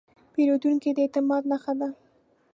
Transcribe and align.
پیرودونکی 0.33 0.91
د 0.95 0.97
اعتماد 1.05 1.43
نښه 1.51 1.73
ده. 1.79 1.89